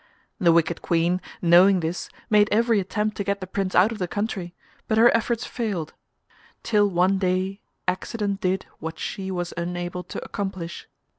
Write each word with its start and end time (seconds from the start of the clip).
The 0.39 0.51
Wicked 0.51 0.81
Queen 0.81 1.21
knowing 1.43 1.81
this 1.81 2.09
made 2.27 2.49
every 2.51 2.79
attempt 2.79 3.17
to 3.17 3.23
get 3.23 3.39
the 3.39 3.45
Prince 3.45 3.75
out 3.75 3.91
of 3.91 3.99
the 3.99 4.07
country, 4.07 4.55
but 4.87 4.97
her 4.97 5.15
efforts 5.15 5.45
failed, 5.45 5.93
till 6.63 6.89
one 6.89 7.19
day 7.19 7.61
accident 7.87 8.41
did 8.41 8.65
what 8.79 8.97
she 8.97 9.29
was 9.29 9.53
unable 9.55 10.01
to 10.05 10.19
accomplish. 10.25 10.89